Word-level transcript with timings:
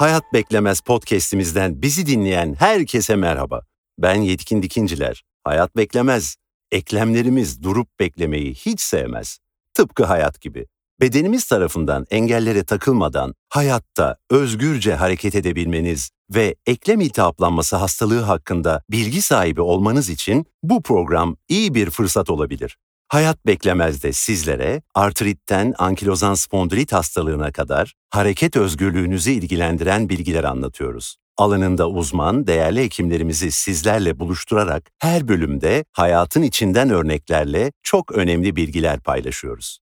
Hayat 0.00 0.32
Beklemez 0.32 0.80
podcast'imizden 0.80 1.82
bizi 1.82 2.06
dinleyen 2.06 2.54
herkese 2.54 3.16
merhaba. 3.16 3.62
Ben 3.98 4.14
Yetkin 4.14 4.62
Dikinciler. 4.62 5.24
Hayat 5.44 5.76
beklemez. 5.76 6.36
Eklemlerimiz 6.70 7.62
durup 7.62 7.88
beklemeyi 8.00 8.54
hiç 8.54 8.80
sevmez. 8.80 9.38
Tıpkı 9.74 10.04
hayat 10.04 10.40
gibi. 10.40 10.66
Bedenimiz 11.00 11.44
tarafından 11.44 12.06
engellere 12.10 12.64
takılmadan 12.64 13.34
hayatta 13.48 14.16
özgürce 14.30 14.94
hareket 14.94 15.34
edebilmeniz 15.34 16.10
ve 16.34 16.54
eklem 16.66 17.00
iltihaplanması 17.00 17.76
hastalığı 17.76 18.20
hakkında 18.20 18.82
bilgi 18.90 19.22
sahibi 19.22 19.60
olmanız 19.60 20.08
için 20.08 20.46
bu 20.62 20.82
program 20.82 21.36
iyi 21.48 21.74
bir 21.74 21.90
fırsat 21.90 22.30
olabilir. 22.30 22.76
Hayat 23.10 23.46
beklemez 23.46 24.02
de 24.02 24.12
sizlere 24.12 24.82
artritten 24.94 25.74
ankilozan 25.78 26.34
spondilit 26.34 26.92
hastalığına 26.92 27.52
kadar 27.52 27.94
hareket 28.10 28.56
özgürlüğünüzü 28.56 29.30
ilgilendiren 29.30 30.08
bilgiler 30.08 30.44
anlatıyoruz. 30.44 31.16
Alanında 31.36 31.88
uzman, 31.88 32.46
değerli 32.46 32.80
hekimlerimizi 32.80 33.50
sizlerle 33.50 34.18
buluşturarak 34.18 34.90
her 34.98 35.28
bölümde 35.28 35.84
hayatın 35.92 36.42
içinden 36.42 36.90
örneklerle 36.90 37.72
çok 37.82 38.12
önemli 38.12 38.56
bilgiler 38.56 39.00
paylaşıyoruz. 39.00 39.78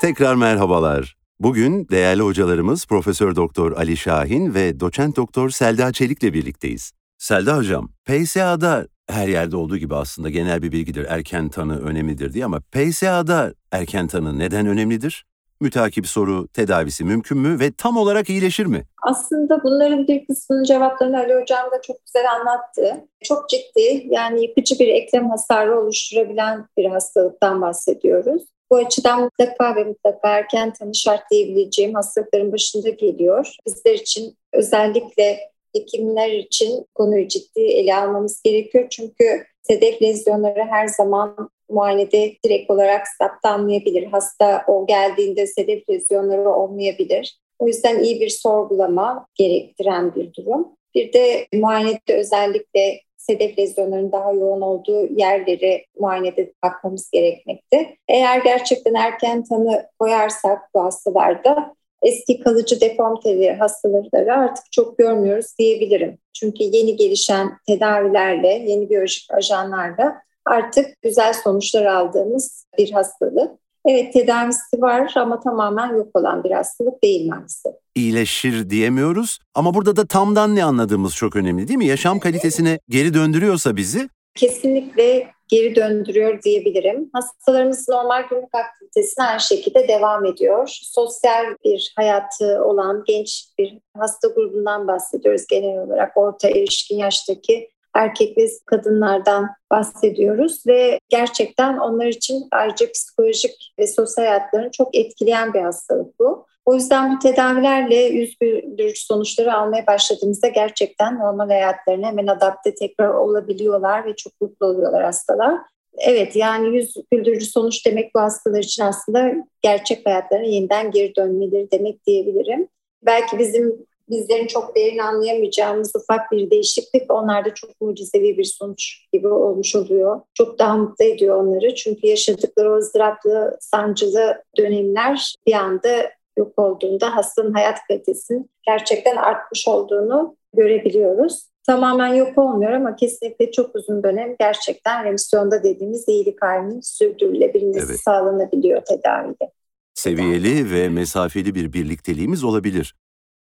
Tekrar 0.00 0.34
merhabalar. 0.34 1.16
Bugün 1.40 1.88
değerli 1.88 2.22
hocalarımız 2.22 2.86
Profesör 2.86 3.36
Doktor 3.36 3.72
Ali 3.72 3.96
Şahin 3.96 4.54
ve 4.54 4.80
Doçent 4.80 5.16
Doktor 5.16 5.50
Selda 5.50 5.92
Çelik'le 5.92 6.34
birlikteyiz. 6.34 6.92
Selda 7.18 7.56
hocam, 7.56 7.88
PSA'da 8.04 8.86
her 9.08 9.28
yerde 9.28 9.56
olduğu 9.56 9.76
gibi 9.76 9.94
aslında 9.94 10.30
genel 10.30 10.62
bir 10.62 10.72
bilgidir. 10.72 11.06
Erken 11.08 11.48
tanı 11.48 11.80
önemlidir 11.80 12.32
diye 12.32 12.44
ama 12.44 12.60
PSA'da 12.72 13.54
erken 13.72 14.06
tanı 14.06 14.38
neden 14.38 14.66
önemlidir? 14.66 15.26
Mütakip 15.60 16.06
soru 16.06 16.48
tedavisi 16.48 17.04
mümkün 17.04 17.38
mü 17.38 17.60
ve 17.60 17.72
tam 17.72 17.96
olarak 17.96 18.30
iyileşir 18.30 18.66
mi? 18.66 18.84
Aslında 19.02 19.62
bunların 19.62 20.08
bir 20.08 20.26
kısmının 20.26 20.64
cevaplarını 20.64 21.18
Ali 21.18 21.34
Hocam 21.34 21.70
da 21.70 21.82
çok 21.82 21.96
güzel 22.06 22.32
anlattı. 22.32 23.08
Çok 23.24 23.48
ciddi 23.48 24.06
yani 24.10 24.42
yıkıcı 24.42 24.78
bir 24.78 24.88
eklem 24.88 25.30
hasarı 25.30 25.80
oluşturabilen 25.80 26.66
bir 26.78 26.84
hastalıktan 26.84 27.62
bahsediyoruz. 27.62 28.42
Bu 28.70 28.76
açıdan 28.76 29.20
mutlaka 29.20 29.76
ve 29.76 29.84
mutlaka 29.84 30.38
erken 30.38 30.72
tanı 30.72 30.94
şart 30.94 31.30
diyebileceğim 31.30 31.94
hastalıkların 31.94 32.52
başında 32.52 32.88
geliyor. 32.88 33.56
Bizler 33.66 33.94
için 33.94 34.36
özellikle 34.52 35.38
hekimler 35.80 36.30
için 36.30 36.86
konuyu 36.94 37.28
ciddi 37.28 37.60
ele 37.60 37.96
almamız 37.96 38.42
gerekiyor. 38.42 38.86
Çünkü 38.90 39.46
sedef 39.62 40.02
lezyonları 40.02 40.64
her 40.70 40.86
zaman 40.86 41.50
muayenede 41.68 42.32
direkt 42.44 42.70
olarak 42.70 43.06
saptanmayabilir. 43.18 44.06
Hasta 44.06 44.64
o 44.68 44.86
geldiğinde 44.86 45.46
sedef 45.46 45.90
lezyonları 45.90 46.50
olmayabilir. 46.50 47.38
O 47.58 47.66
yüzden 47.66 48.02
iyi 48.02 48.20
bir 48.20 48.28
sorgulama 48.28 49.26
gerektiren 49.34 50.14
bir 50.14 50.34
durum. 50.34 50.68
Bir 50.94 51.12
de 51.12 51.46
muayenede 51.54 52.14
özellikle 52.14 53.00
sedef 53.16 53.58
lezyonlarının 53.58 54.12
daha 54.12 54.32
yoğun 54.32 54.60
olduğu 54.60 55.06
yerleri 55.06 55.84
muayenede 55.98 56.52
bakmamız 56.64 57.10
gerekmekte. 57.10 57.96
Eğer 58.08 58.40
gerçekten 58.40 58.94
erken 58.94 59.44
tanı 59.44 59.86
koyarsak 59.98 60.58
bu 60.74 60.84
hastalarda 60.84 61.75
eski 62.06 62.40
kalıcı 62.40 62.80
deformteli 62.80 63.52
hastaları 63.52 64.34
artık 64.34 64.72
çok 64.72 64.98
görmüyoruz 64.98 65.46
diyebilirim. 65.58 66.18
Çünkü 66.32 66.64
yeni 66.64 66.96
gelişen 66.96 67.58
tedavilerle, 67.66 68.48
yeni 68.48 68.90
biyolojik 68.90 69.30
ajanlarla 69.30 70.14
artık 70.44 71.02
güzel 71.02 71.32
sonuçlar 71.32 71.84
aldığımız 71.84 72.66
bir 72.78 72.90
hastalık. 72.90 73.50
Evet 73.88 74.12
tedavisi 74.12 74.80
var 74.82 75.12
ama 75.16 75.40
tamamen 75.40 75.96
yok 75.96 76.08
olan 76.14 76.44
bir 76.44 76.50
hastalık 76.50 77.02
değil 77.02 77.28
maalesef. 77.28 77.72
İyileşir 77.94 78.70
diyemiyoruz 78.70 79.38
ama 79.54 79.74
burada 79.74 79.96
da 79.96 80.06
tamdan 80.06 80.56
ne 80.56 80.64
anladığımız 80.64 81.14
çok 81.14 81.36
önemli 81.36 81.68
değil 81.68 81.78
mi? 81.78 81.86
Yaşam 81.86 82.18
kalitesine 82.18 82.78
geri 82.88 83.14
döndürüyorsa 83.14 83.76
bizi 83.76 84.08
kesinlikle 84.34 85.35
geri 85.48 85.76
döndürüyor 85.76 86.42
diyebilirim. 86.42 87.10
Hastalarımız 87.12 87.88
normal 87.88 88.28
günlük 88.30 88.54
aktivitesine 88.54 89.24
her 89.24 89.38
şekilde 89.38 89.88
devam 89.88 90.24
ediyor. 90.24 90.78
Sosyal 90.82 91.44
bir 91.64 91.92
hayatı 91.96 92.64
olan 92.64 93.04
genç 93.06 93.44
bir 93.58 93.78
hasta 93.98 94.28
grubundan 94.28 94.88
bahsediyoruz 94.88 95.46
genel 95.46 95.78
olarak. 95.78 96.16
Orta 96.16 96.48
erişkin 96.48 96.96
yaştaki 96.96 97.68
erkek 97.96 98.38
ve 98.38 98.46
kadınlardan 98.66 99.48
bahsediyoruz 99.70 100.62
ve 100.66 100.98
gerçekten 101.08 101.78
onlar 101.78 102.06
için 102.06 102.48
ayrıca 102.52 102.92
psikolojik 102.92 103.74
ve 103.78 103.86
sosyal 103.86 104.24
hayatlarını 104.24 104.70
çok 104.70 104.94
etkileyen 104.96 105.54
bir 105.54 105.60
hastalık 105.60 106.18
bu. 106.18 106.46
O 106.64 106.74
yüzden 106.74 107.14
bu 107.14 107.18
tedavilerle 107.18 107.96
yüz 107.96 108.38
güldürücü 108.40 109.00
sonuçları 109.00 109.54
almaya 109.54 109.86
başladığımızda 109.86 110.48
gerçekten 110.48 111.18
normal 111.18 111.46
hayatlarına 111.48 112.06
hemen 112.06 112.26
adapte 112.26 112.74
tekrar 112.74 113.08
olabiliyorlar 113.08 114.06
ve 114.06 114.16
çok 114.16 114.40
mutlu 114.40 114.66
oluyorlar 114.66 115.04
hastalar. 115.04 115.58
Evet 115.98 116.36
yani 116.36 116.76
yüz 116.76 116.94
güldürücü 117.10 117.46
sonuç 117.46 117.86
demek 117.86 118.14
bu 118.14 118.20
hastalar 118.20 118.58
için 118.58 118.82
aslında 118.82 119.32
gerçek 119.62 120.06
hayatlarına 120.06 120.46
yeniden 120.46 120.90
geri 120.90 121.16
dönmeleri 121.16 121.70
demek 121.70 122.06
diyebilirim. 122.06 122.68
Belki 123.02 123.38
bizim 123.38 123.86
bizlerin 124.10 124.46
çok 124.46 124.76
derin 124.76 124.98
anlayamayacağımız 124.98 125.92
ufak 125.96 126.32
bir 126.32 126.50
değişiklik 126.50 127.12
onlarda 127.12 127.54
çok 127.54 127.80
mucizevi 127.80 128.38
bir 128.38 128.44
sonuç 128.44 129.06
gibi 129.12 129.28
olmuş 129.28 129.76
oluyor. 129.76 130.20
Çok 130.34 130.58
daha 130.58 130.76
mutlu 130.76 131.04
ediyor 131.04 131.42
onları 131.42 131.74
çünkü 131.74 132.06
yaşadıkları 132.06 132.72
o 132.72 132.76
ızdıraplı, 132.76 133.56
sancılı 133.60 134.42
dönemler 134.58 135.34
bir 135.46 135.52
anda 135.52 136.10
yok 136.38 136.58
olduğunda 136.58 137.16
hastanın 137.16 137.52
hayat 137.52 137.78
kalitesinin 137.88 138.50
gerçekten 138.66 139.16
artmış 139.16 139.68
olduğunu 139.68 140.36
görebiliyoruz. 140.56 141.46
Tamamen 141.66 142.14
yok 142.14 142.38
olmuyor 142.38 142.72
ama 142.72 142.96
kesinlikle 142.96 143.52
çok 143.52 143.76
uzun 143.76 144.02
dönem 144.02 144.36
gerçekten 144.40 145.04
remisyonda 145.04 145.62
dediğimiz 145.62 146.08
iyilik 146.08 146.42
halinin 146.42 146.80
sürdürülebilmesi 146.80 147.86
evet. 147.88 148.00
sağlanabiliyor 148.00 148.82
tedavide. 148.84 149.50
Seviyeli 149.94 150.70
ve 150.70 150.88
mesafeli 150.88 151.54
bir 151.54 151.72
birlikteliğimiz 151.72 152.44
olabilir. 152.44 152.94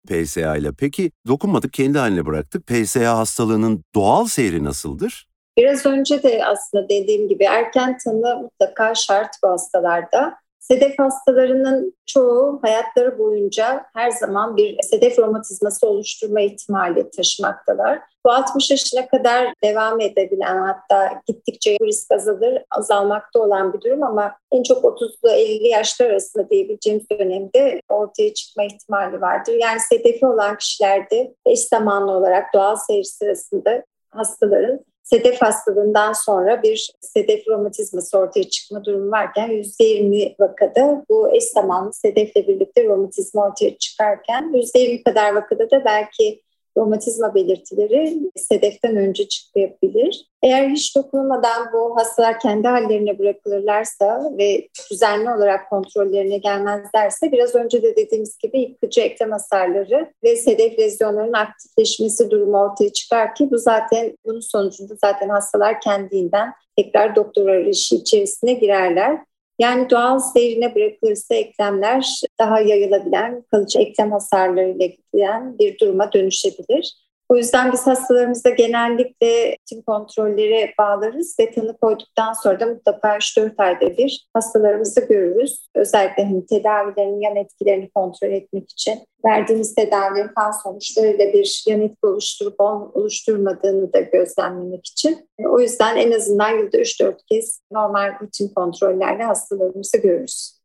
PSA 0.07 0.57
ile. 0.57 0.71
Peki 0.79 1.11
dokunmadık 1.27 1.73
kendi 1.73 1.97
haline 1.97 2.25
bıraktık. 2.25 2.67
PSA 2.67 3.17
hastalığının 3.17 3.83
doğal 3.95 4.25
seyri 4.25 4.63
nasıldır? 4.63 5.29
Biraz 5.57 5.85
önce 5.85 6.23
de 6.23 6.45
aslında 6.45 6.89
dediğim 6.89 7.27
gibi 7.27 7.43
erken 7.43 7.97
tanı 7.97 8.41
mutlaka 8.41 8.95
şart 8.95 9.35
bu 9.43 9.49
hastalarda. 9.49 10.37
Sedef 10.71 10.99
hastalarının 10.99 11.93
çoğu 12.05 12.59
hayatları 12.63 13.19
boyunca 13.19 13.85
her 13.93 14.11
zaman 14.11 14.57
bir 14.57 14.77
sedef 14.83 15.19
romatizması 15.19 15.87
oluşturma 15.87 16.41
ihtimali 16.41 17.09
taşımaktalar. 17.09 17.99
Bu 18.25 18.31
60 18.31 18.71
yaşına 18.71 19.07
kadar 19.07 19.53
devam 19.63 20.01
edebilen 20.01 20.57
hatta 20.57 21.21
gittikçe 21.27 21.77
risk 21.81 22.11
azalır, 22.11 22.63
azalmakta 22.71 23.39
olan 23.39 23.73
bir 23.73 23.81
durum 23.81 24.03
ama 24.03 24.35
en 24.51 24.63
çok 24.63 24.83
30'lu 24.83 25.29
50 25.29 25.67
yaşlar 25.67 26.09
arasında 26.09 26.49
diyebileceğimiz 26.49 27.09
dönemde 27.09 27.81
ortaya 27.89 28.33
çıkma 28.33 28.63
ihtimali 28.63 29.21
vardır. 29.21 29.53
Yani 29.53 29.79
sedefi 29.79 30.25
olan 30.25 30.57
kişilerde 30.57 31.33
eş 31.45 31.59
zamanlı 31.59 32.11
olarak 32.11 32.53
doğal 32.53 32.75
seyir 32.75 33.03
sırasında 33.03 33.83
hastaların 34.09 34.79
sedef 35.09 35.41
hastalığından 35.41 36.13
sonra 36.13 36.63
bir 36.63 36.91
sedef 37.01 37.47
romatizması 37.47 38.17
ortaya 38.17 38.49
çıkma 38.49 38.85
durumu 38.85 39.11
varken 39.11 39.49
%20 39.49 40.35
vakada 40.39 41.05
bu 41.09 41.35
eş 41.35 41.43
zamanlı 41.43 41.93
sedefle 41.93 42.47
birlikte 42.47 42.85
romatizma 42.85 43.47
ortaya 43.47 43.77
çıkarken 43.77 44.43
%20 44.53 45.03
kadar 45.03 45.35
vakada 45.35 45.71
da 45.71 45.85
belki 45.85 46.41
romatizma 46.77 47.35
belirtileri 47.35 48.19
sedeften 48.35 48.95
önce 48.95 49.27
çıkabilir. 49.27 50.25
Eğer 50.43 50.69
hiç 50.69 50.95
dokunulmadan 50.95 51.73
bu 51.73 51.95
hastalar 51.97 52.39
kendi 52.39 52.67
hallerine 52.67 53.19
bırakılırlarsa 53.19 54.31
ve 54.37 54.67
düzenli 54.91 55.29
olarak 55.29 55.69
kontrollerine 55.69 56.37
gelmezlerse 56.37 57.31
biraz 57.31 57.55
önce 57.55 57.83
de 57.83 57.95
dediğimiz 57.95 58.37
gibi 58.37 58.61
yıkıcı 58.61 59.01
eklem 59.01 59.31
hasarları 59.31 60.13
ve 60.23 60.35
sedef 60.35 60.79
lezyonlarının 60.79 61.33
aktifleşmesi 61.33 62.31
durumu 62.31 62.57
ortaya 62.57 62.93
çıkar 62.93 63.35
ki 63.35 63.51
bu 63.51 63.57
zaten 63.57 64.17
bunun 64.25 64.39
sonucunda 64.39 64.93
zaten 65.01 65.29
hastalar 65.29 65.81
kendinden 65.81 66.53
tekrar 66.77 67.15
doktor 67.15 67.47
arayışı 67.47 67.95
içerisine 67.95 68.53
girerler. 68.53 69.28
Yani 69.59 69.89
doğal 69.89 70.19
seyrine 70.19 70.75
bırakılırsa 70.75 71.35
eklemler 71.35 72.21
daha 72.39 72.59
yayılabilen, 72.59 73.43
kalıcı 73.51 73.79
eklem 73.79 74.11
hasarlarıyla 74.11 74.85
giden 74.85 75.59
bir 75.59 75.79
duruma 75.79 76.13
dönüşebilir. 76.13 77.08
O 77.29 77.35
yüzden 77.35 77.71
biz 77.71 77.87
hastalarımızda 77.87 78.49
genellikle 78.49 79.57
tüm 79.69 79.81
kontrollere 79.81 80.73
bağlarız 80.79 81.35
ve 81.39 81.51
tanı 81.51 81.77
koyduktan 81.77 82.33
sonra 82.33 82.59
da 82.59 82.65
mutlaka 82.65 83.17
3-4 83.17 83.53
ayda 83.57 83.97
bir 83.97 84.27
hastalarımızı 84.33 85.01
görürüz. 85.01 85.67
Özellikle 85.75 86.23
hani 86.23 86.45
tedavilerin 86.45 87.21
yan 87.21 87.35
etkilerini 87.35 87.89
kontrol 87.89 88.31
etmek 88.31 88.71
için 88.71 88.99
verdiğimiz 89.25 89.75
tedavilerin 89.75 90.31
kan 90.35 90.51
sonuçlarıyla 90.51 91.33
bir 91.33 91.63
yan 91.67 91.81
etki 91.81 92.07
oluşturup 92.07 92.61
oluşturmadığını 92.95 93.93
da 93.93 93.99
gözlemlemek 93.99 94.85
için. 94.85 95.29
O 95.49 95.59
yüzden 95.59 95.97
en 95.97 96.11
azından 96.11 96.49
yılda 96.49 96.77
3-4 96.77 97.15
kez 97.31 97.61
normal 97.71 98.19
rutin 98.21 98.47
kontrollerle 98.47 99.23
hastalarımızı 99.23 99.97
görürüz. 99.97 100.58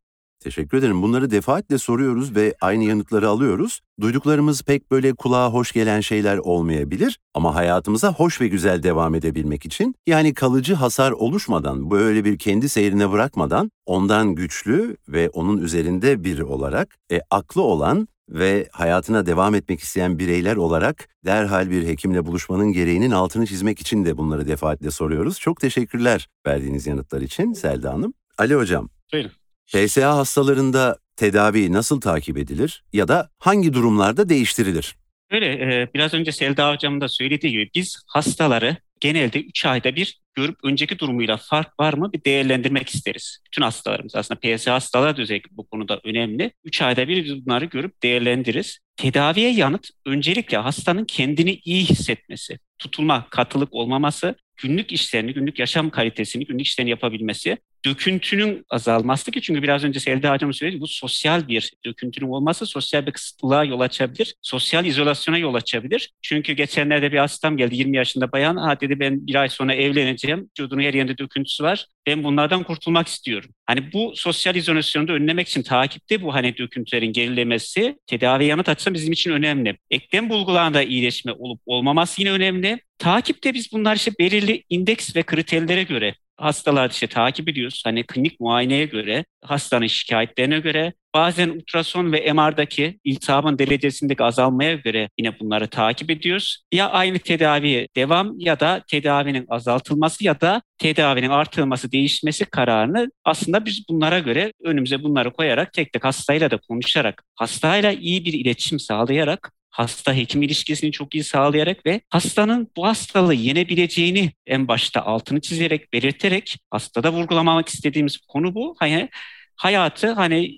Teşekkür 0.45 0.77
ederim. 0.77 1.01
Bunları 1.01 1.31
defaatle 1.31 1.77
soruyoruz 1.77 2.35
ve 2.35 2.55
aynı 2.61 2.83
yanıtları 2.83 3.29
alıyoruz. 3.29 3.81
Duyduklarımız 4.01 4.63
pek 4.63 4.91
böyle 4.91 5.13
kulağa 5.13 5.49
hoş 5.49 5.71
gelen 5.71 6.01
şeyler 6.01 6.37
olmayabilir 6.37 7.19
ama 7.33 7.55
hayatımıza 7.55 8.13
hoş 8.13 8.41
ve 8.41 8.47
güzel 8.47 8.83
devam 8.83 9.15
edebilmek 9.15 9.65
için 9.65 9.95
yani 10.07 10.33
kalıcı 10.33 10.73
hasar 10.73 11.11
oluşmadan, 11.11 11.91
böyle 11.91 12.25
bir 12.25 12.37
kendi 12.37 12.69
seyrine 12.69 13.11
bırakmadan 13.11 13.71
ondan 13.85 14.35
güçlü 14.35 14.97
ve 15.07 15.29
onun 15.29 15.57
üzerinde 15.57 16.23
biri 16.23 16.43
olarak 16.43 16.95
e, 17.11 17.19
aklı 17.29 17.61
olan 17.61 18.07
ve 18.29 18.69
hayatına 18.71 19.25
devam 19.25 19.55
etmek 19.55 19.79
isteyen 19.79 20.19
bireyler 20.19 20.55
olarak 20.55 21.09
derhal 21.25 21.69
bir 21.69 21.87
hekimle 21.87 22.25
buluşmanın 22.25 22.71
gereğinin 22.71 23.11
altını 23.11 23.47
çizmek 23.47 23.79
için 23.79 24.05
de 24.05 24.17
bunları 24.17 24.47
defaatle 24.47 24.91
soruyoruz. 24.91 25.39
Çok 25.39 25.61
teşekkürler 25.61 26.27
verdiğiniz 26.47 26.87
yanıtlar 26.87 27.21
için 27.21 27.53
Selda 27.53 27.93
Hanım. 27.93 28.13
Ali 28.37 28.55
Hocam. 28.55 28.89
Buyurun. 29.13 29.31
PSA 29.67 30.17
hastalarında 30.17 30.97
tedavi 31.15 31.73
nasıl 31.73 32.01
takip 32.01 32.37
edilir 32.37 32.83
ya 32.93 33.07
da 33.07 33.29
hangi 33.39 33.73
durumlarda 33.73 34.29
değiştirilir? 34.29 34.95
Öyle 35.31 35.45
e, 35.45 35.89
biraz 35.93 36.13
önce 36.13 36.31
Selda 36.31 36.73
Hocam'ın 36.73 37.01
da 37.01 37.07
söylediği 37.07 37.51
gibi 37.51 37.69
biz 37.75 37.97
hastaları 38.07 38.77
genelde 38.99 39.41
3 39.41 39.65
ayda 39.65 39.95
bir 39.95 40.21
görüp 40.35 40.55
önceki 40.63 40.99
durumuyla 40.99 41.37
fark 41.37 41.79
var 41.79 41.93
mı 41.93 42.13
bir 42.13 42.23
değerlendirmek 42.23 42.89
isteriz. 42.89 43.39
Bütün 43.45 43.61
hastalarımız 43.61 44.15
aslında 44.15 44.39
PSA 44.39 44.73
hastalar 44.73 45.17
da 45.17 45.21
özellikle 45.21 45.57
bu 45.57 45.67
konuda 45.67 46.01
önemli. 46.03 46.51
3 46.63 46.81
ayda 46.81 47.07
bir 47.07 47.45
bunları 47.45 47.65
görüp 47.65 48.03
değerlendiririz. 48.03 48.79
Tedaviye 48.95 49.51
yanıt 49.51 49.89
öncelikle 50.05 50.57
hastanın 50.57 51.05
kendini 51.05 51.59
iyi 51.65 51.85
hissetmesi, 51.85 52.59
tutulma, 52.77 53.27
katılık 53.29 53.73
olmaması, 53.73 54.35
günlük 54.57 54.91
işlerini, 54.91 55.33
günlük 55.33 55.59
yaşam 55.59 55.89
kalitesini, 55.89 56.45
günlük 56.45 56.67
işlerini 56.67 56.89
yapabilmesi, 56.89 57.57
döküntünün 57.85 58.65
azalması 58.69 59.31
ki 59.31 59.41
çünkü 59.41 59.63
biraz 59.63 59.83
önce 59.83 59.99
Selda 59.99 60.33
Hocam 60.33 60.53
söyledi 60.53 60.81
bu 60.81 60.87
sosyal 60.87 61.47
bir 61.47 61.73
döküntünün 61.85 62.29
olması 62.29 62.65
sosyal 62.65 63.05
bir 63.05 63.11
kısıtlılığa 63.11 63.63
yol 63.63 63.79
açabilir. 63.79 64.35
Sosyal 64.41 64.85
izolasyona 64.85 65.37
yol 65.37 65.53
açabilir. 65.53 66.11
Çünkü 66.21 66.53
geçenlerde 66.53 67.11
bir 67.11 67.17
hastam 67.17 67.57
geldi 67.57 67.75
20 67.75 67.97
yaşında 67.97 68.31
bayan. 68.31 68.55
Ha 68.55 68.79
dedi 68.81 68.99
ben 68.99 69.27
bir 69.27 69.35
ay 69.35 69.49
sonra 69.49 69.73
evleneceğim. 69.73 70.49
Vücudunun 70.51 70.81
her 70.81 70.93
yerinde 70.93 71.17
döküntüsü 71.17 71.63
var. 71.63 71.85
Ben 72.07 72.23
bunlardan 72.23 72.63
kurtulmak 72.63 73.07
istiyorum. 73.07 73.49
Hani 73.65 73.93
bu 73.93 74.13
sosyal 74.15 74.55
izolasyonu 74.55 75.07
da 75.07 75.13
önlemek 75.13 75.47
için 75.47 75.63
takipte 75.63 76.21
bu 76.21 76.33
hani 76.33 76.57
döküntülerin 76.57 77.13
gerilemesi 77.13 77.97
tedavi 78.07 78.45
yanıt 78.45 78.69
açısından 78.69 78.93
bizim 78.93 79.13
için 79.13 79.31
önemli. 79.31 79.77
Eklem 79.91 80.29
bulgularında 80.29 80.83
iyileşme 80.83 81.31
olup 81.31 81.61
olmaması 81.65 82.21
yine 82.21 82.31
önemli. 82.31 82.79
Takipte 82.97 83.53
biz 83.53 83.71
bunlar 83.71 83.95
işte 83.95 84.11
belirli 84.19 84.63
indeks 84.69 85.15
ve 85.15 85.23
kriterlere 85.23 85.83
göre 85.83 86.15
hastalar 86.37 86.89
işte 86.89 87.07
takip 87.07 87.49
ediyoruz. 87.49 87.81
Hani 87.85 88.03
klinik 88.03 88.39
muayeneye 88.39 88.85
göre, 88.85 89.25
hastanın 89.41 89.87
şikayetlerine 89.87 90.59
göre, 90.59 90.93
bazen 91.15 91.49
ultrason 91.49 92.11
ve 92.11 92.33
MR'daki 92.33 92.99
iltihabın 93.03 93.59
derecesindeki 93.59 94.23
azalmaya 94.23 94.73
göre 94.73 95.09
yine 95.17 95.39
bunları 95.39 95.67
takip 95.67 96.09
ediyoruz. 96.09 96.63
Ya 96.73 96.89
aynı 96.89 97.19
tedaviye 97.19 97.87
devam 97.95 98.39
ya 98.39 98.59
da 98.59 98.83
tedavinin 98.87 99.45
azaltılması 99.49 100.23
ya 100.23 100.41
da 100.41 100.61
tedavinin 100.77 101.29
artırılması, 101.29 101.91
değişmesi 101.91 102.45
kararını 102.45 103.11
aslında 103.25 103.65
biz 103.65 103.83
bunlara 103.89 104.19
göre 104.19 104.53
önümüze 104.63 105.03
bunları 105.03 105.33
koyarak 105.33 105.73
tek 105.73 105.93
tek 105.93 106.05
hastayla 106.05 106.51
da 106.51 106.57
konuşarak, 106.57 107.23
hastayla 107.35 107.91
iyi 107.91 108.25
bir 108.25 108.33
iletişim 108.33 108.79
sağlayarak 108.79 109.51
hasta 109.75 110.13
hekim 110.15 110.41
ilişkisini 110.41 110.91
çok 110.91 111.15
iyi 111.15 111.23
sağlayarak 111.23 111.85
ve 111.85 112.01
hastanın 112.09 112.71
bu 112.77 112.87
hastalığı 112.87 113.33
yenebileceğini 113.33 114.31
en 114.47 114.67
başta 114.67 115.01
altını 115.01 115.41
çizerek, 115.41 115.93
belirterek 115.93 116.57
hastada 116.71 117.13
vurgulamamak 117.13 117.69
istediğimiz 117.69 118.17
konu 118.17 118.55
bu. 118.55 118.75
Hani 118.79 119.09
hayatı 119.55 120.11
hani 120.11 120.57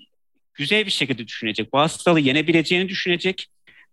güzel 0.54 0.86
bir 0.86 0.90
şekilde 0.90 1.26
düşünecek. 1.26 1.72
Bu 1.72 1.78
hastalığı 1.78 2.20
yenebileceğini 2.20 2.88
düşünecek. 2.88 3.46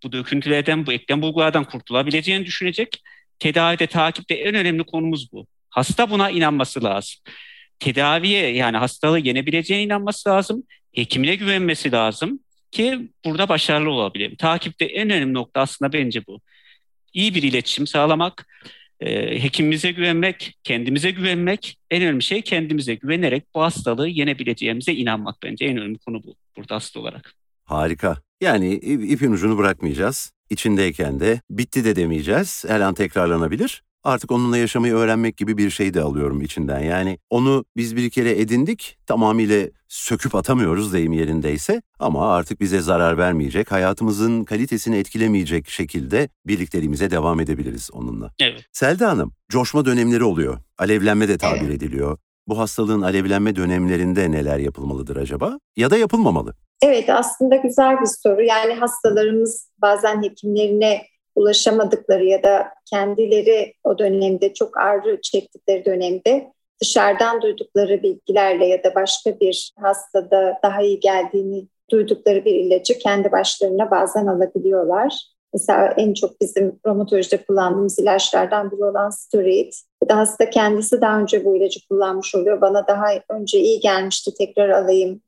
Bu 0.04 0.12
döküntülerden, 0.12 0.86
bu 0.86 0.94
eklem 0.94 1.22
bulgulardan 1.22 1.64
kurtulabileceğini 1.64 2.46
düşünecek. 2.46 3.02
Tedavide, 3.40 3.88
takipte 3.88 4.34
en 4.34 4.56
önemli 4.56 4.84
konumuz 4.84 5.32
bu. 5.32 5.48
Hasta 5.70 6.10
buna 6.10 6.30
inanması 6.30 6.84
lazım. 6.84 7.22
Tedaviye 7.80 8.50
yani 8.56 8.78
hastalığı 8.78 9.20
yenebileceğine 9.20 9.84
inanması 9.84 10.30
lazım. 10.30 10.64
Hekimine 10.94 11.36
güvenmesi 11.36 11.92
lazım 11.92 12.40
ki 12.76 13.10
burada 13.26 13.50
başarılı 13.50 13.90
olabilirim. 13.90 14.36
Takipte 14.36 14.86
en 14.86 15.10
önemli 15.10 15.34
nokta 15.34 15.62
aslında 15.62 15.94
bence 15.94 16.28
bu. 16.28 16.40
İyi 17.14 17.36
bir 17.36 17.44
iletişim 17.44 17.88
sağlamak, 17.88 18.48
e, 19.00 19.44
hekimimize 19.44 19.92
güvenmek, 19.92 20.58
kendimize 20.64 21.12
güvenmek, 21.12 21.78
en 21.92 22.02
önemli 22.02 22.22
şey 22.24 22.42
kendimize 22.42 22.96
güvenerek 22.96 23.44
bu 23.56 23.62
hastalığı 23.62 24.08
yenebileceğimize 24.08 24.94
inanmak 24.94 25.36
bence 25.44 25.66
en 25.66 25.78
önemli 25.78 25.98
konu 25.98 26.24
bu 26.24 26.36
burada 26.58 26.76
hasta 26.76 27.00
olarak. 27.00 27.34
Harika. 27.66 28.18
Yani 28.42 28.74
ipin 28.84 29.32
ucunu 29.32 29.58
bırakmayacağız. 29.58 30.32
İçindeyken 30.50 31.20
de 31.20 31.42
bitti 31.50 31.86
de 31.86 31.96
demeyeceğiz. 31.96 32.66
Her 32.68 32.80
an 32.80 32.94
tekrarlanabilir 32.94 33.84
artık 34.06 34.32
onunla 34.32 34.58
yaşamayı 34.58 34.94
öğrenmek 34.94 35.38
gibi 35.38 35.58
bir 35.58 35.70
şey 35.70 35.94
de 35.94 36.02
alıyorum 36.02 36.42
içinden. 36.42 36.80
Yani 36.80 37.20
onu 37.30 37.66
biz 37.78 37.96
bir 37.96 38.10
kere 38.10 38.40
edindik, 38.40 38.98
tamamıyla 39.06 39.68
söküp 39.88 40.36
atamıyoruz 40.36 40.94
deyim 40.94 41.14
yerindeyse 41.14 41.82
ama 42.00 42.34
artık 42.34 42.62
bize 42.62 42.80
zarar 42.80 43.18
vermeyecek, 43.18 43.72
hayatımızın 43.72 44.44
kalitesini 44.44 44.98
etkilemeyecek 44.98 45.70
şekilde 45.70 46.30
birlikteliğimize 46.48 47.12
devam 47.12 47.40
edebiliriz 47.40 47.90
onunla. 47.94 48.32
Evet. 48.40 48.66
Selda 48.72 49.10
Hanım, 49.10 49.34
coşma 49.50 49.86
dönemleri 49.86 50.24
oluyor. 50.24 50.58
Alevlenme 50.78 51.28
de 51.28 51.38
tabir 51.38 51.62
evet. 51.62 51.76
ediliyor. 51.76 52.18
Bu 52.48 52.60
hastalığın 52.60 53.02
alevlenme 53.02 53.56
dönemlerinde 53.56 54.32
neler 54.32 54.58
yapılmalıdır 54.58 55.16
acaba 55.16 55.60
ya 55.78 55.92
da 55.92 55.98
yapılmamalı? 55.98 56.56
Evet 56.82 57.10
aslında 57.10 57.56
güzel 57.56 58.02
bir 58.02 58.10
soru. 58.24 58.42
Yani 58.42 58.74
hastalarımız 58.74 59.70
bazen 59.82 60.24
hekimlerine 60.24 61.02
ulaşamadıkları 61.36 62.26
ya 62.26 62.44
da 62.44 62.68
kendileri 62.90 63.74
o 63.84 63.98
dönemde 63.98 64.54
çok 64.54 64.78
ağrı 64.78 65.22
çektikleri 65.22 65.86
dönemde 65.86 66.52
dışarıdan 66.82 67.42
duydukları 67.42 68.04
bilgilerle 68.04 68.66
ya 68.66 68.84
da 68.84 68.96
başka 68.96 69.40
bir 69.40 69.72
hastada 69.80 70.60
daha 70.64 70.82
iyi 70.82 71.00
geldiğini 71.00 71.68
duydukları 71.92 72.46
bir 72.46 72.54
ilacı 72.54 72.98
kendi 72.98 73.32
başlarına 73.32 73.92
bazen 73.92 74.28
alabiliyorlar. 74.28 75.36
Mesela 75.54 75.94
en 75.98 76.14
çok 76.14 76.42
bizim 76.42 76.80
romatolojide 76.86 77.46
kullandığımız 77.46 78.00
ilaçlardan 78.00 78.72
biri 78.72 78.86
olan 78.86 79.10
steroid. 79.10 79.74
Hasta 80.10 80.50
kendisi 80.50 81.02
daha 81.02 81.20
önce 81.20 81.46
bu 81.46 81.58
ilacı 81.58 81.80
kullanmış 81.90 82.36
oluyor. 82.36 82.62
Bana 82.62 82.88
daha 82.88 83.06
önce 83.30 83.60
iyi 83.60 83.80
gelmişti 83.80 84.32
tekrar 84.38 84.70
alayım. 84.70 85.22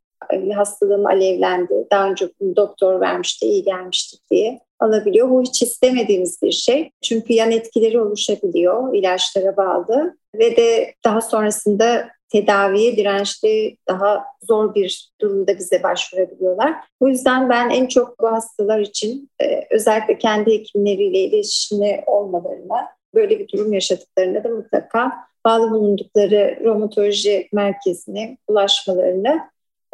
Hastalığım 0.56 1.06
alevlendi. 1.06 1.88
Daha 1.92 2.10
önce 2.10 2.30
doktor 2.56 3.02
vermişti 3.02 3.46
iyi 3.46 3.64
gelmişti 3.64 4.18
diye 4.32 4.60
alabiliyor. 4.80 5.30
Bu 5.30 5.44
hiç 5.44 5.62
istemediğimiz 5.62 6.42
bir 6.42 6.52
şey. 6.52 6.92
Çünkü 7.02 7.34
yan 7.34 7.52
etkileri 7.52 8.02
oluşabiliyor 8.02 8.94
ilaçlara 8.94 9.58
bağlı 9.58 10.18
ve 10.36 10.58
de 10.58 10.94
daha 11.06 11.22
sonrasında 11.22 12.08
tedaviye 12.30 12.98
dirençli 12.98 13.78
daha 13.88 14.26
zor 14.44 14.76
bir 14.76 15.12
durumda 15.22 15.58
bize 15.58 15.84
başvurabiliyorlar. 15.84 16.76
Bu 17.02 17.10
yüzden 17.10 17.50
ben 17.50 17.70
en 17.70 17.88
çok 17.88 18.20
bu 18.20 18.32
hastalar 18.32 18.80
için 18.80 19.30
e, 19.42 19.68
özellikle 19.70 20.18
kendi 20.18 20.52
hekimleriyle 20.52 21.20
iletişimde 21.20 22.04
olmalarına, 22.08 22.88
böyle 23.14 23.40
bir 23.40 23.48
durum 23.48 23.74
yaşadıklarında 23.74 24.44
da 24.44 24.50
mutlaka 24.50 25.12
bağlı 25.46 25.72
bulundukları 25.72 26.60
romatoloji 26.64 27.50
merkezine 27.54 28.38
ulaşmalarını 28.48 29.40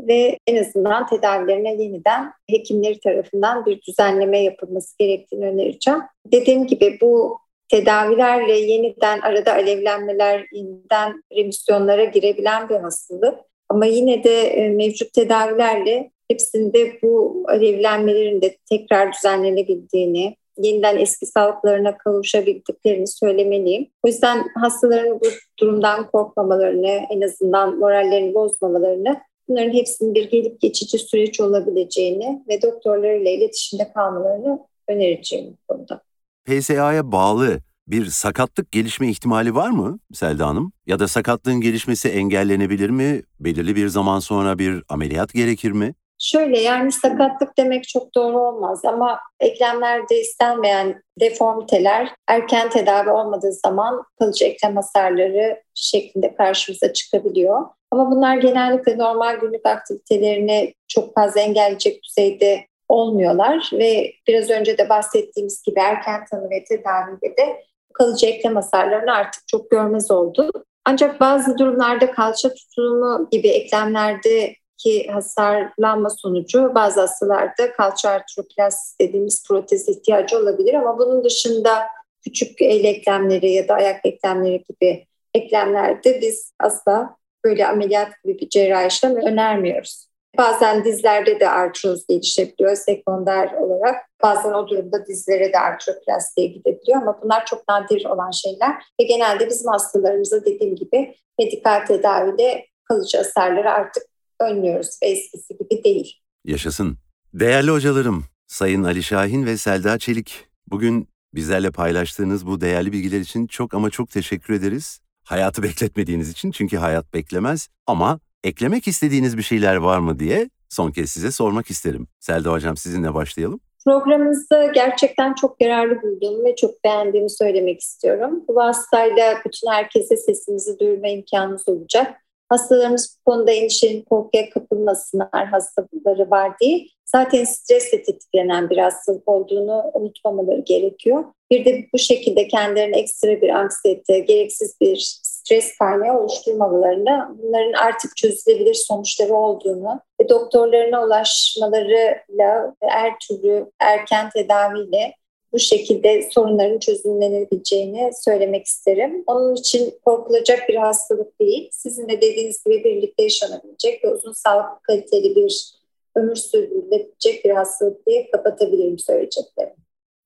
ve 0.02 0.38
en 0.48 0.64
azından 0.64 1.08
tedavilerine 1.08 1.84
yeniden 1.84 2.32
hekimleri 2.50 3.00
tarafından 3.00 3.66
bir 3.66 3.82
düzenleme 3.82 4.44
yapılması 4.44 4.98
gerektiğini 4.98 5.46
önereceğim. 5.46 6.00
Dediğim 6.32 6.68
gibi 6.68 6.98
bu 7.02 7.38
tedavilerle 7.70 8.60
yeniden 8.60 9.20
arada 9.20 9.54
alevlenmeler, 9.54 10.46
yeniden 10.52 11.24
remisyonlara 11.36 12.04
girebilen 12.04 12.70
bir 12.70 12.76
hastalık. 12.76 13.40
Ama 13.70 13.86
yine 13.86 14.24
de 14.24 14.42
e, 14.42 14.70
mevcut 14.70 15.14
tedavilerle 15.14 16.12
hepsinde 16.28 16.98
bu 17.04 17.44
alevlenmelerin 17.48 18.42
de 18.42 18.58
tekrar 18.70 19.14
düzenlenebildiğini, 19.14 20.36
yeniden 20.58 20.98
eski 20.98 21.26
sağlıklarına 21.26 21.98
kavuşabildiklerini 21.98 23.08
söylemeliyim. 23.08 23.88
O 24.04 24.08
yüzden 24.08 24.44
hastaların 24.62 25.20
bu 25.20 25.26
durumdan 25.60 26.12
korkmamalarını, 26.12 27.02
en 27.10 27.22
azından 27.22 27.78
morallerini 27.80 28.34
bozmamalarını 28.34 29.22
Bunların 29.54 29.74
hepsinin 29.74 30.16
bir 30.16 30.30
gelip 30.30 30.62
geçici 30.62 31.00
süreç 31.00 31.40
olabileceğini 31.40 32.44
ve 32.50 32.62
doktorlarıyla 32.62 33.32
iletişimde 33.32 33.92
kalmalarını 33.94 34.60
önereceğim 34.88 35.58
konuda. 35.68 36.02
PSA'ya 36.46 37.12
bağlı 37.12 37.60
bir 37.88 38.06
sakatlık 38.06 38.72
gelişme 38.72 39.10
ihtimali 39.10 39.56
var 39.56 39.70
mı 39.70 40.00
Selda 40.14 40.48
Hanım? 40.48 40.72
Ya 40.88 41.00
da 41.00 41.08
sakatlığın 41.08 41.62
gelişmesi 41.62 42.10
engellenebilir 42.10 42.90
mi? 42.90 43.22
Belirli 43.40 43.76
bir 43.76 43.88
zaman 43.88 44.20
sonra 44.20 44.60
bir 44.60 44.84
ameliyat 44.90 45.34
gerekir 45.34 45.72
mi? 45.72 45.94
Şöyle 46.24 46.60
yani 46.60 46.92
sakatlık 46.92 47.58
demek 47.58 47.88
çok 47.88 48.16
doğru 48.16 48.40
olmaz 48.40 48.86
ama 48.86 49.20
eklemlerde 49.40 50.20
istenmeyen 50.20 51.04
deformiteler 51.20 52.10
erken 52.28 52.70
tedavi 52.70 53.10
olmadığı 53.10 53.52
zaman 53.52 54.04
kalıcı 54.20 54.46
eklem 54.46 54.76
hasarları 54.76 55.62
şeklinde 55.74 56.36
karşımıza 56.36 56.94
çıkabiliyor. 56.94 57.66
Ama 57.92 58.12
bunlar 58.12 58.38
genellikle 58.38 58.98
normal 58.98 59.36
günlük 59.36 59.66
aktivitelerini 59.66 60.74
çok 60.88 61.16
fazla 61.16 61.42
engelleyecek 61.42 62.04
düzeyde 62.04 62.66
olmuyorlar 62.90 63.70
ve 63.74 64.14
biraz 64.28 64.50
önce 64.50 64.78
de 64.78 64.90
bahsettiğimiz 64.90 65.62
gibi 65.64 65.80
erken 65.80 66.26
tanı 66.32 66.50
ve 66.50 66.64
tedavide 66.64 67.38
de 67.38 67.64
kalıcı 67.94 68.26
eklem 68.26 68.56
hasarlarını 68.56 69.14
artık 69.14 69.48
çok 69.48 69.72
görmez 69.72 70.12
oldu. 70.12 70.52
Ancak 70.86 71.20
bazı 71.20 71.58
durumlarda 71.58 72.12
kalça 72.12 72.54
tutulumu 72.54 73.28
gibi 73.32 73.48
eklemlerde 73.48 74.56
ki 74.84 75.08
hasarlanma 75.08 76.10
sonucu 76.10 76.72
bazı 76.76 77.00
hastalarda 77.00 77.72
kalça 77.72 78.10
artroplasti 78.10 79.00
dediğimiz 79.02 79.44
protez 79.48 79.90
ihtiyacı 79.90 80.38
olabilir 80.38 80.74
ama 80.74 80.98
bunun 80.98 81.24
dışında 81.24 81.88
küçük 82.24 82.62
el 82.62 82.84
eklemleri 82.86 83.52
ya 83.52 83.68
da 83.68 83.74
ayak 83.74 84.06
eklemleri 84.06 84.64
gibi 84.70 85.08
eklemlerde 85.34 86.22
biz 86.22 86.54
asla 86.60 87.16
böyle 87.46 87.68
ameliyat 87.68 88.24
gibi 88.24 88.40
bir 88.40 88.50
cerrahi 88.50 88.88
işlem 88.88 89.16
önermiyoruz. 89.16 90.08
Bazen 90.38 90.84
dizlerde 90.84 91.40
de 91.40 91.50
artroz 91.50 92.08
gelişebiliyor 92.08 92.76
sekonder 92.76 93.54
olarak. 93.54 93.96
Bazen 94.24 94.54
o 94.54 94.68
durumda 94.68 95.06
dizlere 95.06 95.54
de 95.54 95.60
artroplastiye 95.60 96.48
gidebiliyor 96.48 97.02
ama 97.02 97.20
bunlar 97.24 97.46
çok 97.46 97.68
nadir 97.70 98.06
olan 98.06 98.32
şeyler. 98.32 98.72
Ve 99.00 99.04
genelde 99.04 99.48
bizim 99.48 99.72
hastalarımıza 99.72 100.46
dediğim 100.46 100.76
gibi 100.76 101.16
medikal 101.40 101.86
tedavide 101.86 102.66
kalıcı 102.84 103.18
hasarları 103.18 103.72
artık 103.72 104.04
önlüyoruz 104.44 105.00
ve 105.04 105.08
eskisi 105.08 105.58
gibi 105.58 105.84
değil. 105.84 106.14
Yaşasın. 106.46 106.98
Değerli 107.34 107.72
hocalarım, 107.72 108.24
Sayın 108.48 108.84
Ali 108.84 109.04
Şahin 109.04 109.46
ve 109.46 109.58
Selda 109.58 110.00
Çelik, 110.00 110.46
bugün 110.68 111.08
bizlerle 111.34 111.72
paylaştığınız 111.72 112.48
bu 112.48 112.62
değerli 112.62 112.92
bilgiler 112.92 113.20
için 113.20 113.48
çok 113.48 113.74
ama 113.74 113.90
çok 113.90 114.10
teşekkür 114.10 114.54
ederiz. 114.54 115.00
Hayatı 115.24 115.64
bekletmediğiniz 115.64 116.30
için 116.30 116.52
çünkü 116.52 116.78
hayat 116.78 117.14
beklemez 117.14 117.70
ama 117.88 118.20
eklemek 118.44 118.88
istediğiniz 118.88 119.38
bir 119.38 119.44
şeyler 119.44 119.76
var 119.76 120.00
mı 120.00 120.20
diye 120.20 120.50
son 120.70 120.92
kez 120.92 121.10
size 121.10 121.32
sormak 121.32 121.70
isterim. 121.70 122.08
Selda 122.20 122.52
Hocam 122.52 122.78
sizinle 122.78 123.14
başlayalım. 123.14 123.60
Programımızda 123.86 124.66
gerçekten 124.66 125.34
çok 125.34 125.62
yararlı 125.62 126.02
bulduğumu 126.02 126.46
ve 126.46 126.56
çok 126.56 126.84
beğendiğimi 126.84 127.30
söylemek 127.30 127.82
istiyorum. 127.82 128.44
Bu 128.48 128.56
vasıtayla 128.56 129.42
bütün 129.46 129.72
herkese 129.72 130.18
sesimizi 130.18 130.80
duyurma 130.80 131.08
imkanımız 131.08 131.70
olacak. 131.70 132.23
Hastalarımız 132.54 133.18
bu 133.20 133.32
konuda 133.32 133.52
endişenin 133.52 134.02
korkuya 134.02 134.50
kapılmasınlar 134.50 135.46
hastalıkları 135.52 136.32
var 136.32 136.52
diye. 136.60 136.86
Zaten 137.06 137.44
stresle 137.44 138.04
tetiklenen 138.04 138.70
bir 138.70 138.78
hastalık 138.78 139.28
olduğunu 139.28 139.92
unutmamaları 139.94 140.62
gerekiyor. 140.62 141.24
Bir 141.52 141.66
de 141.66 141.86
bu 141.94 141.98
şekilde 141.98 142.48
kendilerine 142.48 143.00
ekstra 143.00 143.42
bir 143.42 143.50
anksiyete, 143.50 144.20
gereksiz 144.20 144.76
bir 144.82 145.20
stres 145.24 145.78
kaynağı 145.78 146.20
oluşturmamalarını, 146.20 147.38
bunların 147.38 147.74
artık 147.74 148.18
çözülebilir 148.18 148.74
sonuçları 148.74 149.34
olduğunu 149.34 150.00
ve 150.22 150.30
doktorlarına 150.30 151.06
ulaşmalarıyla 151.06 152.76
her 152.82 153.14
türlü 153.20 153.72
erken 153.80 154.30
tedaviyle 154.30 155.14
bu 155.54 155.60
şekilde 155.60 156.30
sorunların 156.32 156.80
çözümlenebileceğini 156.80 158.12
söylemek 158.26 158.66
isterim. 158.66 159.24
Onun 159.28 159.56
için 159.56 159.94
korkulacak 160.06 160.70
bir 160.70 160.76
hastalık 160.76 161.40
değil. 161.40 161.70
Sizin 161.72 162.10
de 162.10 162.22
dediğiniz 162.22 162.64
gibi 162.64 162.84
birlikte 162.84 163.24
yaşanabilecek 163.24 164.04
ve 164.04 164.14
uzun 164.14 164.34
sağlıklı 164.34 164.80
kaliteli 164.84 165.36
bir 165.36 165.74
ömür 166.16 166.36
sürdürülebilecek 166.36 167.46
bir 167.46 167.50
hastalık 167.50 168.08
diye 168.08 168.32
kapatabilirim 168.32 169.00
söyleyeceklerim. 169.00 169.74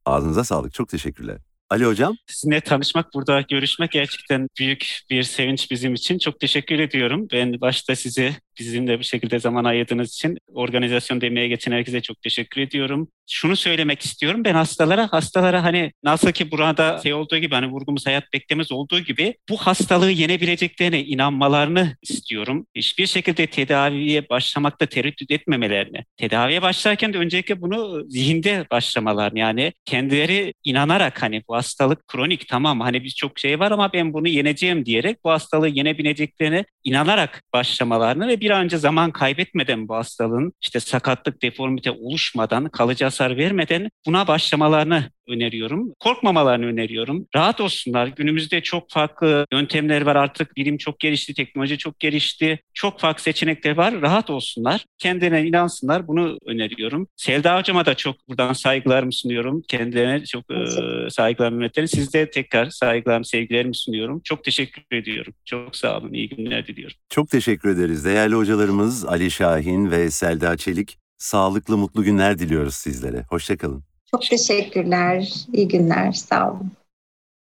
Ağzınıza 0.05 0.43
sağlık. 0.43 0.73
Çok 0.73 0.89
teşekkürler. 0.89 1.37
Ali 1.69 1.85
Hocam. 1.85 2.15
Sizinle 2.27 2.61
tanışmak, 2.61 3.13
burada 3.13 3.41
görüşmek 3.41 3.91
gerçekten 3.91 4.47
büyük 4.59 4.99
bir 5.09 5.23
sevinç 5.23 5.71
bizim 5.71 5.93
için. 5.93 6.17
Çok 6.17 6.39
teşekkür 6.39 6.79
ediyorum. 6.79 7.27
Ben 7.33 7.61
başta 7.61 7.95
sizi 7.95 8.31
bizimle 8.59 8.99
bu 8.99 9.03
şekilde 9.03 9.39
zaman 9.39 9.63
ayırdığınız 9.63 10.13
için 10.13 10.37
organizasyon 10.53 11.21
demeye 11.21 11.47
geçen 11.47 11.71
herkese 11.71 12.01
çok 12.01 12.21
teşekkür 12.21 12.61
ediyorum. 12.61 13.07
Şunu 13.29 13.55
söylemek 13.55 14.01
istiyorum. 14.01 14.43
Ben 14.45 14.53
hastalara, 14.53 15.07
hastalara 15.11 15.63
hani 15.63 15.91
nasıl 16.03 16.31
ki 16.31 16.51
burada 16.51 16.99
şey 17.03 17.13
olduğu 17.13 17.37
gibi 17.37 17.55
hani 17.55 17.67
vurgumuz 17.67 18.05
hayat 18.05 18.33
beklemez 18.33 18.71
olduğu 18.71 18.99
gibi 18.99 19.35
bu 19.49 19.57
hastalığı 19.57 20.11
yenebileceklerine 20.11 21.03
inanmalarını 21.03 21.95
istiyorum. 22.01 22.67
Hiçbir 22.75 23.07
şekilde 23.07 23.47
tedaviye 23.47 24.29
başlamakta 24.29 24.85
tereddüt 24.85 25.31
etmemelerini. 25.31 26.03
Tedaviye 26.17 26.61
başlarken 26.61 27.13
de 27.13 27.17
öncelikle 27.17 27.61
bunu 27.61 28.05
zihinde 28.09 28.65
başlamalarını 28.71 29.39
yani 29.39 29.73
kendileri 29.85 30.53
inanarak 30.63 31.21
hani 31.21 31.43
bu 31.49 31.55
hastalık 31.55 32.07
kronik 32.07 32.47
tamam 32.47 32.79
hani 32.79 33.03
biz 33.03 33.15
çok 33.15 33.39
şey 33.39 33.59
var 33.59 33.71
ama 33.71 33.93
ben 33.93 34.13
bunu 34.13 34.27
yeneceğim 34.27 34.85
diyerek 34.85 35.23
bu 35.23 35.31
hastalığı 35.31 35.69
yenebileceklerine 35.69 36.65
inanarak 36.83 37.43
başlamalarını 37.53 38.27
ve 38.27 38.39
bir 38.39 38.46
an 38.49 38.63
önce 38.63 38.77
zaman 38.77 39.11
kaybetmeden 39.11 39.87
bu 39.87 39.95
hastalığın 39.95 40.53
işte 40.61 40.79
sakatlık, 40.79 41.41
deformite 41.41 41.91
oluşmadan, 41.91 42.69
kalıcı 42.69 43.03
hasar 43.03 43.37
vermeden 43.37 43.89
buna 44.05 44.27
başlamalarını 44.27 45.11
öneriyorum. 45.27 45.93
Korkmamalarını 45.99 46.65
öneriyorum. 46.65 47.27
Rahat 47.35 47.61
olsunlar. 47.61 48.07
Günümüzde 48.07 48.61
çok 48.61 48.91
farklı 48.91 49.45
yöntemler 49.53 50.01
var 50.01 50.15
artık. 50.15 50.55
Bilim 50.57 50.77
çok 50.77 50.99
gelişti, 50.99 51.33
teknoloji 51.33 51.77
çok 51.77 51.99
gelişti. 51.99 52.59
Çok 52.73 52.99
farklı 52.99 53.23
seçenekler 53.23 53.77
var. 53.77 54.01
Rahat 54.01 54.29
olsunlar. 54.29 54.85
Kendine 54.97 55.45
inansınlar. 55.45 56.07
Bunu 56.07 56.37
öneriyorum. 56.45 57.07
Selda 57.15 57.59
Hocama 57.59 57.85
da 57.85 57.95
çok 57.95 58.29
buradan 58.29 58.53
saygılarımı 58.53 59.13
sunuyorum. 59.13 59.61
Kendilerine 59.67 60.25
çok 60.25 60.45
e, 60.51 61.09
saygılarımı 61.09 61.65
ederim. 61.65 61.87
Sizde 61.87 62.29
tekrar 62.29 62.69
saygılarımı, 62.69 63.25
sevgilerimi 63.25 63.75
sunuyorum. 63.75 64.21
Çok 64.23 64.43
teşekkür 64.43 64.83
ediyorum. 64.91 65.33
Çok 65.45 65.75
sağ 65.75 65.97
olun. 65.97 66.13
İyi 66.13 66.29
günler 66.29 66.67
diliyorum. 66.67 66.97
Çok 67.09 67.29
teşekkür 67.29 67.69
ederiz. 67.69 68.05
Değerli 68.05 68.35
hocalarımız 68.35 69.05
Ali 69.05 69.31
Şahin 69.31 69.91
ve 69.91 70.11
Selda 70.11 70.57
Çelik. 70.57 70.97
Sağlıklı, 71.17 71.77
mutlu 71.77 72.03
günler 72.03 72.39
diliyoruz 72.39 72.75
sizlere. 72.75 73.25
Hoşçakalın. 73.29 73.83
Çok 74.11 74.21
teşekkürler. 74.21 75.33
İyi 75.53 75.67
günler. 75.67 76.11
Sağ 76.11 76.51
olun. 76.51 76.71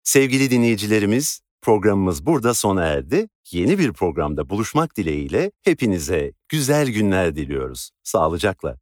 Sevgili 0.03 0.51
dinleyicilerimiz, 0.51 1.41
programımız 1.61 2.25
burada 2.25 2.53
sona 2.53 2.83
erdi. 2.83 3.27
Yeni 3.51 3.79
bir 3.79 3.93
programda 3.93 4.49
buluşmak 4.49 4.97
dileğiyle 4.97 5.51
hepinize 5.63 6.33
güzel 6.49 6.89
günler 6.89 7.35
diliyoruz. 7.35 7.91
Sağlıcakla. 8.03 8.77